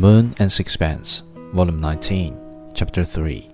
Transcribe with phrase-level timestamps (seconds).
[0.00, 3.46] Moon and Sixpence, Volume 19, Chapter 3.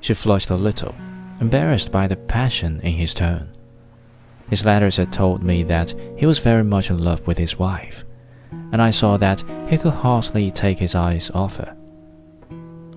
[0.00, 0.92] She flushed a little,
[1.40, 3.48] embarrassed by the passion in his tone.
[4.50, 8.04] His letters had told me that he was very much in love with his wife,
[8.72, 11.76] and I saw that he could hardly take his eyes off her.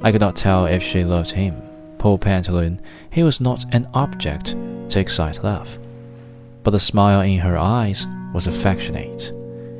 [0.02, 1.62] I could not tell if she loved him.
[2.00, 4.56] Poor Pantaloon, he was not an object
[4.90, 5.78] to excite love.
[6.64, 9.30] But the smile in her eyes was affectionate,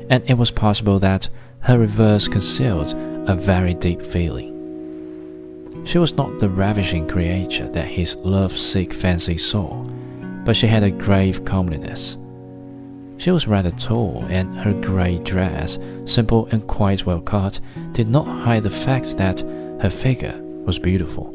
[0.08, 1.28] and it was possible that
[1.60, 2.94] her reverse concealed
[3.28, 4.52] a very deep feeling.
[5.84, 9.82] She was not the ravishing creature that his love-sick fancy saw,
[10.44, 12.18] but she had a grave comeliness.
[13.18, 17.60] She was rather tall, and her grey dress, simple and quite well cut,
[17.92, 19.40] did not hide the fact that
[19.80, 21.32] her figure was beautiful.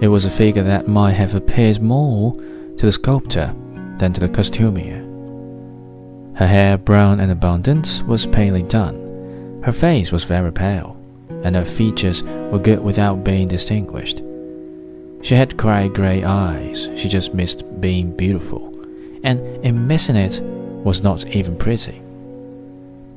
[0.00, 3.54] It was a figure that might have appeared more to the sculptor
[3.98, 5.09] than to the costumier.
[6.40, 10.96] Her hair, brown and abundant, was palely done, her face was very pale,
[11.44, 14.22] and her features were good without being distinguished.
[15.20, 18.74] She had quite grey eyes, she just missed being beautiful,
[19.22, 22.00] and in missing it was not even pretty.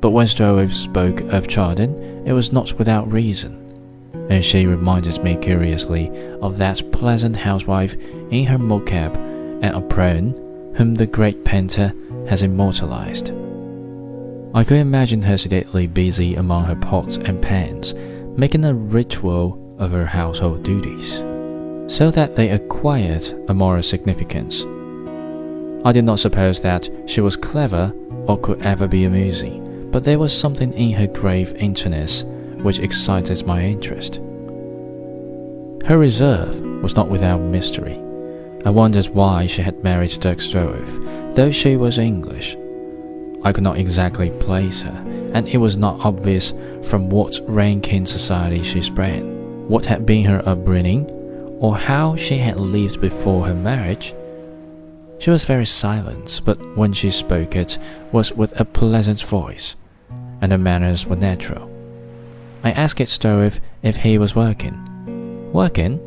[0.02, 3.56] But when Stroeve spoke of Chardin, it was not without reason,
[4.28, 6.10] and she reminded me curiously
[6.42, 7.94] of that pleasant housewife
[8.30, 10.32] in her mob-cap and apron
[10.76, 11.94] whom the great painter
[12.28, 13.32] has immortalized.
[14.54, 17.94] I could imagine her sedately busy among her pots and pans,
[18.36, 21.16] making a ritual of her household duties,
[21.92, 24.64] so that they acquired a moral significance.
[25.84, 27.92] I did not suppose that she was clever
[28.26, 32.24] or could ever be amusing, but there was something in her grave interness
[32.62, 34.20] which excited my interest.
[35.84, 38.00] Her reserve was not without mystery.
[38.64, 42.56] I wondered why she had married Dirk Stroeve, though she was English
[43.44, 45.04] I could not exactly place her,
[45.34, 50.24] and it was not obvious from what rank in society she sprang, what had been
[50.24, 51.06] her upbringing,
[51.60, 54.14] or how she had lived before her marriage.
[55.18, 57.78] She was very silent, but when she spoke it
[58.12, 59.76] was with a pleasant voice,
[60.40, 61.70] and her manners were natural.
[62.62, 65.52] I asked Stroeve if he was working.
[65.52, 66.00] Working?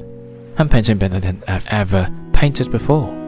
[0.57, 3.26] I'm painting better than I've ever painted before.